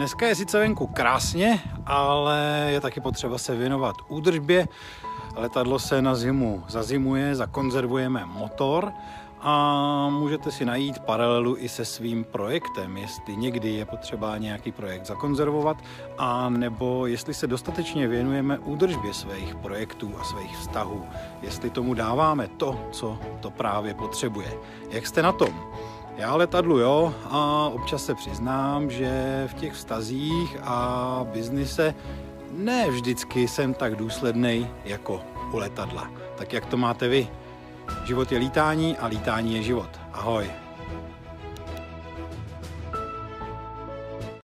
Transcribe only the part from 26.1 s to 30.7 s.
Já letadlu jo a občas se přiznám, že v těch vztazích